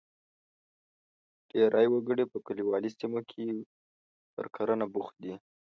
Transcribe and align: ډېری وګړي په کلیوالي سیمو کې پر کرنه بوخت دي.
ډېری 1.49 1.87
وګړي 1.89 2.25
په 2.31 2.37
کلیوالي 2.45 2.91
سیمو 2.99 3.21
کې 3.29 3.45
پر 4.33 4.45
کرنه 4.55 4.85
بوخت 4.93 5.15
دي. 5.23 5.33